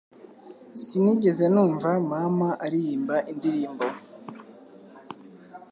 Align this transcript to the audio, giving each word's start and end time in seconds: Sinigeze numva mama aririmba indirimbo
Sinigeze 0.83 1.45
numva 1.53 1.89
mama 2.11 2.49
aririmba 2.65 3.15
indirimbo 3.31 3.85